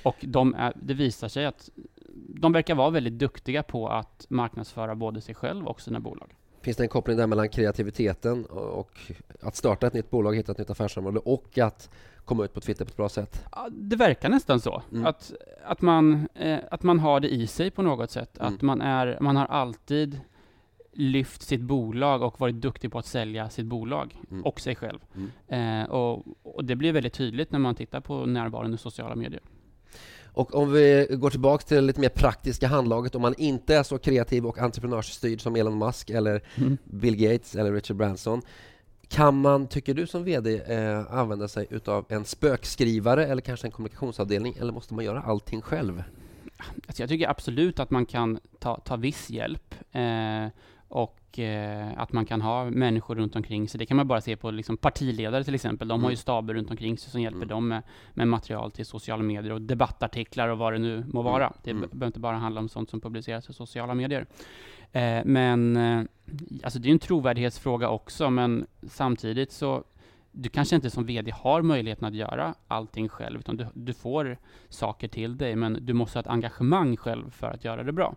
Och 0.03 0.15
de 0.21 0.53
är, 0.53 0.73
det 0.75 0.93
visar 0.93 1.27
sig 1.27 1.45
att 1.45 1.69
de 2.15 2.51
verkar 2.51 2.75
vara 2.75 2.89
väldigt 2.89 3.19
duktiga 3.19 3.63
på 3.63 3.87
att 3.87 4.25
marknadsföra 4.29 4.95
både 4.95 5.21
sig 5.21 5.35
själv 5.35 5.67
och 5.67 5.81
sina 5.81 5.99
bolag. 5.99 6.35
Finns 6.63 6.77
det 6.77 6.83
en 6.83 6.89
koppling 6.89 7.17
där 7.17 7.27
mellan 7.27 7.49
kreativiteten 7.49 8.45
och 8.45 9.11
att 9.41 9.55
starta 9.55 9.87
ett 9.87 9.93
nytt 9.93 10.09
bolag, 10.09 10.35
hitta 10.35 10.51
ett 10.51 10.57
nytt 10.57 10.69
affärsområde 10.69 11.19
och 11.19 11.57
att 11.57 11.89
komma 12.25 12.45
ut 12.45 12.53
på 12.53 12.61
Twitter 12.61 12.85
på 12.85 12.89
ett 12.89 12.97
bra 12.97 13.09
sätt? 13.09 13.45
Ja, 13.51 13.67
Det 13.71 13.95
verkar 13.95 14.29
nästan 14.29 14.59
så. 14.59 14.81
Mm. 14.91 15.05
Att, 15.05 15.33
att, 15.65 15.81
man, 15.81 16.27
eh, 16.33 16.59
att 16.71 16.83
man 16.83 16.99
har 16.99 17.19
det 17.19 17.33
i 17.33 17.47
sig 17.47 17.71
på 17.71 17.81
något 17.81 18.11
sätt. 18.11 18.37
Mm. 18.39 18.53
Att 18.53 18.61
man, 18.61 18.81
är, 18.81 19.17
man 19.21 19.35
har 19.35 19.45
alltid 19.45 20.19
lyft 20.93 21.41
sitt 21.41 21.61
bolag 21.61 22.21
och 22.21 22.39
varit 22.39 22.55
duktig 22.55 22.91
på 22.91 22.99
att 22.99 23.05
sälja 23.05 23.49
sitt 23.49 23.65
bolag 23.65 24.19
Mm. 24.31 24.43
och 24.45 24.59
sig 24.61 24.75
själv. 24.75 24.99
Mm. 25.15 25.81
Eh, 25.83 25.89
och, 25.89 26.23
och 26.43 26.65
det 26.65 26.75
blir 26.75 26.91
väldigt 26.93 27.13
tydligt 27.13 27.51
när 27.51 27.59
man 27.59 27.75
tittar 27.75 27.99
på 28.01 28.25
närvaron 28.25 28.73
i 28.73 28.77
sociala 28.77 29.15
medier. 29.15 29.41
Och 30.33 30.55
om 30.55 30.71
vi 30.71 31.07
går 31.09 31.29
tillbaka 31.29 31.65
till 31.65 31.75
det 31.75 31.81
lite 31.81 31.99
mer 31.99 32.09
praktiska 32.09 32.67
handlaget, 32.67 33.15
om 33.15 33.21
man 33.21 33.35
inte 33.37 33.75
är 33.75 33.83
så 33.83 33.97
kreativ 33.97 34.45
och 34.45 34.57
entreprenörsstyrd 34.57 35.41
som 35.41 35.55
Elon 35.55 35.77
Musk 35.77 36.09
eller 36.09 36.41
Bill 36.83 37.15
Gates 37.15 37.55
eller 37.55 37.73
Richard 37.73 37.97
Branson. 37.97 38.41
Kan 39.07 39.41
man, 39.41 39.67
tycker 39.67 39.93
du 39.93 40.07
som 40.07 40.23
VD, 40.23 40.61
eh, 40.67 41.13
använda 41.13 41.47
sig 41.47 41.67
utav 41.69 42.05
en 42.09 42.25
spökskrivare 42.25 43.27
eller 43.27 43.41
kanske 43.41 43.67
en 43.67 43.71
kommunikationsavdelning 43.71 44.55
eller 44.59 44.73
måste 44.73 44.93
man 44.93 45.05
göra 45.05 45.21
allting 45.21 45.61
själv? 45.61 46.03
Alltså 46.87 47.03
jag 47.03 47.09
tycker 47.09 47.29
absolut 47.29 47.79
att 47.79 47.91
man 47.91 48.05
kan 48.05 48.39
ta, 48.59 48.77
ta 48.77 48.95
viss 48.95 49.29
hjälp 49.29 49.75
eh, 49.91 50.47
och 50.93 51.39
eh, 51.39 51.91
att 51.97 52.13
man 52.13 52.25
kan 52.25 52.41
ha 52.41 52.69
människor 52.69 53.15
runt 53.15 53.35
omkring 53.35 53.69
sig. 53.69 53.79
Det 53.79 53.85
kan 53.85 53.97
man 53.97 54.07
bara 54.07 54.21
se 54.21 54.35
på 54.35 54.51
liksom 54.51 54.77
partiledare 54.77 55.43
till 55.43 55.55
exempel. 55.55 55.87
De 55.87 56.03
har 56.03 56.09
ju 56.09 56.13
Mm. 56.13 56.17
staber 56.17 56.53
runt 56.53 56.69
omkring 56.71 56.97
sig 56.97 57.11
som 57.11 57.21
hjälper 57.21 57.37
Mm. 57.37 57.47
dem 57.47 57.67
med, 57.67 57.81
med 58.13 58.27
material 58.27 58.71
till 58.71 58.85
sociala 58.85 59.23
medier 59.23 59.51
och 59.53 59.61
debattartiklar 59.61 60.47
och 60.49 60.57
vad 60.57 60.73
det 60.73 60.79
nu 60.79 61.03
må 61.13 61.21
vara. 61.21 61.53
Det 61.63 61.71
Mm. 61.71 61.81
be- 61.81 61.87
behöver 61.87 62.05
inte 62.07 62.19
bara 62.19 62.37
handla 62.37 62.61
om 62.61 62.69
sånt 62.69 62.89
som 62.89 63.01
publiceras 63.01 63.49
i 63.49 63.53
sociala 63.53 63.93
medier. 63.93 64.25
Eh, 64.91 65.21
men 65.25 65.77
eh, 65.77 66.03
alltså 66.63 66.79
det 66.79 66.89
är 66.89 66.91
en 66.91 66.99
trovärdighetsfråga 66.99 67.89
också, 67.89 68.29
men 68.29 68.65
samtidigt 68.87 69.51
så 69.51 69.83
du 70.31 70.49
kanske 70.49 70.75
inte 70.75 70.89
som 70.89 71.05
VD 71.05 71.31
har 71.31 71.61
möjligheten 71.61 72.07
att 72.07 72.13
göra 72.15 72.53
allting 72.67 73.09
själv, 73.09 73.39
utan 73.39 73.57
du, 73.57 73.67
du 73.73 73.93
får 73.93 74.37
saker 74.69 75.07
till 75.07 75.37
dig, 75.37 75.55
men 75.55 75.77
du 75.85 75.93
måste 75.93 76.17
ha 76.17 76.21
ett 76.21 76.27
engagemang 76.27 76.97
själv 76.97 77.31
för 77.31 77.47
att 77.47 77.65
göra 77.65 77.83
det 77.83 77.91
bra. 77.91 78.15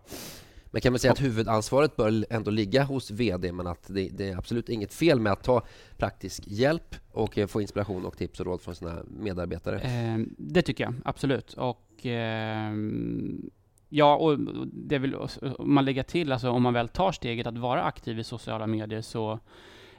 Men 0.71 0.81
kan 0.81 0.93
man 0.93 0.99
säga 0.99 1.11
att 1.11 1.21
huvudansvaret 1.21 1.95
bör 1.95 2.25
ändå 2.29 2.51
ligga 2.51 2.83
hos 2.83 3.11
VD 3.11 3.51
men 3.51 3.67
att 3.67 3.87
det, 3.87 4.09
det 4.09 4.29
är 4.29 4.37
absolut 4.37 4.69
inget 4.69 4.93
fel 4.93 5.19
med 5.19 5.33
att 5.33 5.43
ta 5.43 5.63
praktisk 5.97 6.43
hjälp 6.47 6.95
och 7.11 7.37
eh, 7.37 7.47
få 7.47 7.61
inspiration 7.61 8.05
och 8.05 8.17
tips 8.17 8.39
och 8.39 8.45
råd 8.45 8.61
från 8.61 8.75
sina 8.75 9.03
medarbetare. 9.07 9.79
Eh, 9.79 10.17
det 10.37 10.61
tycker 10.61 10.83
jag, 10.83 10.93
absolut. 11.05 11.53
Och 11.53 11.87
ehm, 12.03 13.49
ja, 13.89 14.15
och 14.15 14.39
det 14.73 14.97
vill 14.97 15.15
man 15.59 15.85
lägger 15.85 16.03
till, 16.03 16.31
alltså 16.31 16.49
om 16.49 16.63
man 16.63 16.73
väl 16.73 16.87
tar 16.87 17.11
steget 17.11 17.47
att 17.47 17.57
vara 17.57 17.83
aktiv 17.83 18.19
i 18.19 18.23
sociala 18.23 18.67
medier 18.67 19.01
så 19.01 19.39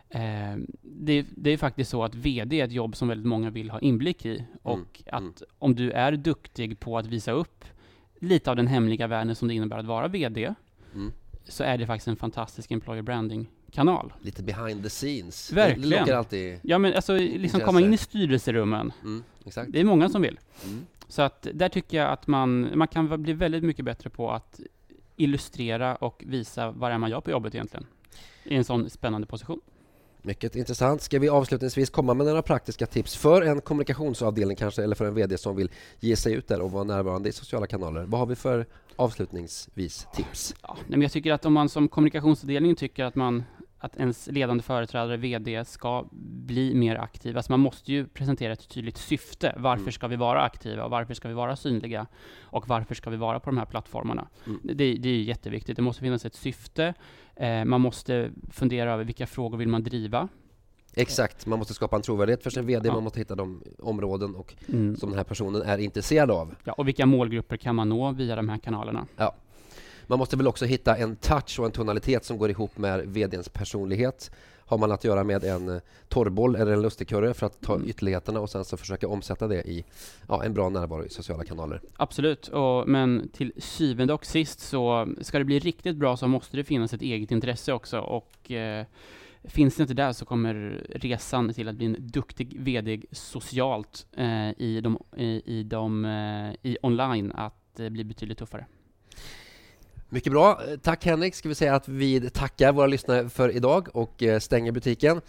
eh, 0.08 0.56
det, 0.82 1.26
det 1.36 1.50
är 1.50 1.56
faktiskt 1.56 1.90
så 1.90 2.04
att 2.04 2.14
VD 2.14 2.60
är 2.60 2.64
ett 2.64 2.72
jobb 2.72 2.96
som 2.96 3.08
väldigt 3.08 3.26
många 3.26 3.50
vill 3.50 3.70
ha 3.70 3.80
inblick 3.80 4.26
i. 4.26 4.44
Och 4.62 5.02
att 5.06 5.20
mm. 5.20 5.34
om 5.58 5.74
du 5.74 5.90
är 5.90 6.12
duktig 6.12 6.80
på 6.80 6.98
att 6.98 7.06
visa 7.06 7.32
upp 7.32 7.64
lite 8.18 8.50
av 8.50 8.56
den 8.56 8.66
hemliga 8.66 9.06
världen 9.06 9.34
som 9.36 9.48
det 9.48 9.54
innebär 9.54 9.78
att 9.78 9.86
vara 9.86 10.08
VD, 10.08 10.54
Mm. 10.94 11.12
så 11.44 11.64
är 11.64 11.78
det 11.78 11.86
faktiskt 11.86 12.08
en 12.08 12.16
fantastisk 12.16 12.70
employer 12.70 13.02
branding-kanal. 13.02 14.12
Lite 14.22 14.42
behind 14.42 14.82
the 14.82 14.88
scenes. 14.88 15.52
Verkligen. 15.52 16.06
Det 16.06 16.18
alltid. 16.18 16.60
Ja, 16.62 16.78
men 16.78 16.94
alltså 16.94 17.16
liksom 17.16 17.60
komma 17.60 17.80
in 17.80 17.94
i 17.94 17.96
styrelserummen. 17.96 18.92
Mm, 19.02 19.22
exakt. 19.46 19.72
Det 19.72 19.80
är 19.80 19.84
många 19.84 20.08
som 20.08 20.22
vill. 20.22 20.38
Mm. 20.64 20.86
Så 21.08 21.22
att 21.22 21.46
där 21.54 21.68
tycker 21.68 21.96
jag 21.98 22.10
att 22.10 22.26
man, 22.26 22.78
man 22.78 22.88
kan 22.88 23.22
bli 23.22 23.32
väldigt 23.32 23.64
mycket 23.64 23.84
bättre 23.84 24.10
på 24.10 24.30
att 24.30 24.60
illustrera 25.16 25.96
och 25.96 26.24
visa 26.26 26.70
vad 26.70 26.90
det 26.90 26.94
är 26.94 26.98
man 26.98 27.10
gör 27.10 27.20
på 27.20 27.30
jobbet 27.30 27.54
egentligen. 27.54 27.86
I 28.44 28.54
en 28.54 28.64
sån 28.64 28.90
spännande 28.90 29.26
position. 29.26 29.60
Mycket 30.22 30.56
intressant. 30.56 31.02
Ska 31.02 31.18
vi 31.18 31.28
avslutningsvis 31.28 31.90
komma 31.90 32.14
med 32.14 32.26
några 32.26 32.42
praktiska 32.42 32.86
tips 32.86 33.16
för 33.16 33.42
en 33.42 33.60
kommunikationsavdelning 33.60 34.56
kanske 34.56 34.82
eller 34.82 34.94
för 34.94 35.04
en 35.04 35.14
VD 35.14 35.38
som 35.38 35.56
vill 35.56 35.70
ge 36.00 36.16
sig 36.16 36.32
ut 36.32 36.48
där 36.48 36.60
och 36.60 36.72
vara 36.72 36.84
närvarande 36.84 37.28
i 37.28 37.32
sociala 37.32 37.66
kanaler? 37.66 38.04
Vad 38.04 38.20
har 38.20 38.26
vi 38.26 38.36
för 38.36 38.66
avslutningsvis 38.96 40.06
tips? 40.14 40.54
Ja, 40.62 40.76
men 40.86 41.02
jag 41.02 41.12
tycker 41.12 41.32
att 41.32 41.44
om 41.44 41.52
man 41.52 41.68
som 41.68 41.88
kommunikationsavdelning 41.88 42.76
tycker 42.76 43.04
att 43.04 43.14
man 43.14 43.44
att 43.78 43.96
ens 43.96 44.26
ledande 44.26 44.62
företrädare, 44.62 45.16
VD, 45.16 45.64
ska 45.64 46.04
bli 46.46 46.74
mer 46.74 46.96
aktiv. 46.96 47.36
Alltså 47.36 47.52
man 47.52 47.60
måste 47.60 47.92
ju 47.92 48.06
presentera 48.06 48.52
ett 48.52 48.68
tydligt 48.68 48.96
syfte. 48.96 49.54
Varför 49.58 49.82
Mm. 49.82 49.92
ska 49.92 50.08
vi 50.08 50.16
vara 50.16 50.42
aktiva 50.42 50.84
och 50.84 50.90
varför 50.90 51.14
ska 51.14 51.28
vi 51.28 51.34
vara 51.34 51.56
synliga? 51.56 52.06
Och 52.42 52.68
varför 52.68 52.94
ska 52.94 53.10
vi 53.10 53.16
vara 53.16 53.40
på 53.40 53.50
de 53.50 53.58
här 53.58 53.64
plattformarna? 53.66 54.28
Mm. 54.46 54.60
Det, 54.62 54.74
det 54.94 55.08
är 55.08 55.22
jätteviktigt. 55.22 55.76
Det 55.76 55.82
måste 55.82 56.02
finnas 56.02 56.24
ett 56.24 56.34
syfte. 56.34 56.94
Eh, 57.36 57.64
man 57.64 57.80
måste 57.80 58.30
fundera 58.50 58.92
över 58.92 59.04
vilka 59.04 59.26
frågor 59.26 59.58
vill 59.58 59.68
man 59.68 59.82
driva? 59.82 60.28
Exakt, 60.94 61.46
man 61.46 61.58
måste 61.58 61.74
skapa 61.74 61.96
en 61.96 62.02
trovärdighet 62.02 62.42
för 62.42 62.50
sin 62.50 62.66
VD, 62.66 62.88
Ja. 62.88 62.94
man 62.94 63.04
måste 63.04 63.18
hitta 63.18 63.34
de 63.34 63.62
områden 63.78 64.34
och 64.34 64.54
Mm. 64.68 64.96
som 64.96 65.08
den 65.10 65.16
här 65.18 65.24
personen 65.24 65.62
är 65.62 65.78
intresserad 65.78 66.30
av. 66.30 66.54
Ja, 66.64 66.72
och 66.72 66.88
vilka 66.88 67.06
målgrupper 67.06 67.56
kan 67.56 67.74
man 67.74 67.88
nå 67.88 68.12
via 68.12 68.36
de 68.36 68.48
här 68.48 68.58
kanalerna? 68.58 69.06
Man 70.10 70.18
måste 70.18 70.36
väl 70.36 70.46
också 70.46 70.64
hitta 70.64 70.96
en 70.96 71.16
touch 71.16 71.58
och 71.60 71.66
en 71.66 71.72
tonalitet 71.72 72.24
som 72.24 72.38
går 72.38 72.50
ihop 72.50 72.78
med 72.78 73.06
VDns 73.06 73.48
personlighet. 73.48 74.30
Har 74.66 74.78
man 74.78 74.92
att 74.92 75.04
göra 75.04 75.24
med 75.24 75.44
en 75.44 75.68
eh, 75.68 75.80
torrboll 76.08 76.56
eller 76.56 76.72
en 76.72 76.82
lustigkurre 76.82 77.34
för 77.34 77.46
att 77.46 77.60
ta 77.60 77.74
Mm. 77.74 77.88
ytterligheterna 77.88 78.40
och 78.40 78.50
sen 78.50 78.64
så 78.64 78.76
försöka 78.76 79.08
omsätta 79.08 79.48
det 79.48 79.62
i 79.62 79.84
ja, 80.28 80.44
en 80.44 80.54
bra 80.54 80.68
närvaro 80.68 81.04
i 81.04 81.08
sociala 81.08 81.44
kanaler. 81.44 81.80
Absolut, 81.96 82.48
och, 82.48 82.88
men 82.88 83.28
till 83.32 83.52
syvende 83.56 84.12
och 84.14 84.26
sist 84.26 84.60
så 84.60 85.08
ska 85.20 85.38
det 85.38 85.44
bli 85.44 85.58
riktigt 85.58 85.96
bra 85.96 86.16
så 86.16 86.28
måste 86.28 86.56
det 86.56 86.64
finnas 86.64 86.94
ett 86.94 87.02
eget 87.02 87.30
intresse 87.30 87.72
också 87.72 87.98
och 87.98 88.50
eh, 88.50 88.86
finns 89.44 89.76
det 89.76 89.82
inte 89.82 89.94
där 89.94 90.12
så 90.12 90.24
kommer 90.24 90.86
resan 90.94 91.52
till 91.52 91.68
att 91.68 91.76
bli 91.76 91.86
en 91.86 91.96
duktig 91.98 92.60
VD 92.60 93.02
socialt 93.12 94.06
eh, 94.16 94.50
i, 94.50 94.80
de, 94.82 94.98
i, 95.16 95.42
i, 95.58 95.62
de, 95.62 96.04
eh, 96.04 96.70
i 96.70 96.78
online 96.82 97.32
att 97.32 97.80
eh, 97.80 97.88
bli 97.88 98.04
betydligt 98.04 98.38
tuffare. 98.38 98.66
Mycket 100.08 100.32
bra. 100.32 100.60
Tack 100.82 101.04
Henrik. 101.04 101.34
Ska 101.34 101.48
vi 101.48 101.54
säga 101.54 101.74
att 101.74 101.88
vi 101.88 102.30
tackar 102.30 102.72
våra 102.72 102.86
lyssnare 102.86 103.28
för 103.28 103.56
idag 103.56 103.88
och 103.92 104.22
eh, 104.22 104.38
stänger 104.38 104.72
butiken. 104.72 105.20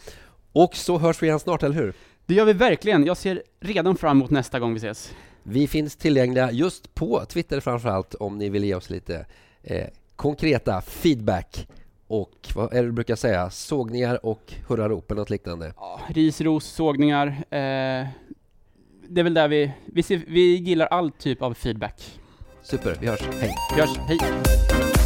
Och 0.52 0.76
så 0.76 0.98
hörs 0.98 1.22
vi 1.22 1.28
igen 1.28 1.40
snart, 1.40 1.64
eller 1.64 1.76
hur? 1.76 1.94
Det 2.26 2.34
gör 2.34 2.46
vi 2.46 2.54
verkligen. 2.54 3.06
Jag 3.06 3.18
ser 3.18 3.44
redan 3.60 3.98
fram 3.98 4.18
emot 4.18 4.30
nästa 4.30 4.60
gång 4.60 4.74
vi 4.74 4.78
ses. 4.78 5.14
Vi 5.44 5.68
finns 5.68 5.96
tillgängliga 5.96 6.52
just 6.52 6.96
på 6.96 7.26
Twitter 7.26 7.60
framför 7.60 7.90
allt 7.90 8.16
om 8.16 8.38
ni 8.38 8.50
vill 8.50 8.64
ge 8.64 8.76
oss 8.76 8.90
lite 8.90 9.26
eh, 9.64 9.88
konkreta 10.16 10.82
feedback 10.82 11.68
och 12.08 12.48
vad 12.56 12.74
är 12.74 12.82
det 12.82 12.88
du 12.88 12.92
brukar 12.92 13.16
säga? 13.16 13.50
Sågningar 13.50 14.26
och 14.26 14.54
hurrarop 14.68 15.12
eller 15.12 15.22
något 15.22 15.30
liknande? 15.30 15.74
Ja, 15.76 16.02
ris, 16.10 16.42
ros, 16.42 16.66
sågningar. 16.66 17.28
Eh, 17.28 18.08
det 19.10 19.22
är 19.22 19.24
väl 19.24 19.34
där 19.34 19.48
vi, 19.48 19.72
vi, 19.86 20.04
ser, 20.04 20.24
vi 20.28 20.56
gillar 20.56 20.86
all 20.86 21.12
typ 21.12 21.42
av 21.42 21.54
feedback. 21.54 22.19
Super, 22.70 22.96
vi 23.00 23.08
hörs. 23.08 23.22
Hej! 23.42 23.56
Vi 23.76 23.82
hörs, 23.82 23.98
hej! 24.08 24.99